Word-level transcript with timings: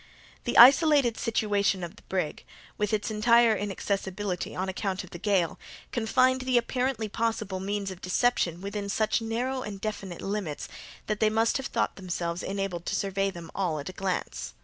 The 0.45 0.57
isolated 0.57 1.15
situation 1.19 1.83
of 1.83 1.95
the 1.95 2.01
brig, 2.09 2.43
with 2.75 2.91
its 2.91 3.11
entire 3.11 3.55
inaccessibility 3.55 4.55
on 4.55 4.67
account 4.67 5.03
of 5.03 5.11
the 5.11 5.19
gale, 5.19 5.59
confined 5.91 6.41
the 6.41 6.57
apparently 6.57 7.07
possible 7.07 7.59
means 7.59 7.91
of 7.91 8.01
deception 8.01 8.61
within 8.61 8.89
such 8.89 9.21
narrow 9.21 9.61
and 9.61 9.79
definite 9.79 10.23
limits, 10.23 10.67
that 11.05 11.19
they 11.19 11.29
must 11.29 11.57
have 11.57 11.67
thought 11.67 11.97
themselves 11.97 12.41
enabled 12.41 12.87
to 12.87 12.95
survey 12.95 13.29
them 13.29 13.51
all 13.53 13.77
at 13.77 13.89
a 13.89 13.93
glance. 13.93 14.55